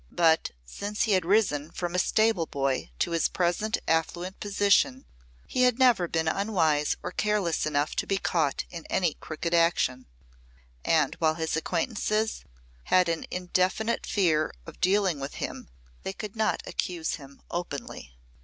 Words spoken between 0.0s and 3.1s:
But since he had risen from a stable boy